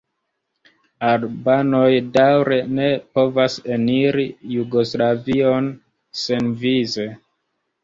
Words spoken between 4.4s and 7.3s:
Jugoslavion senvize.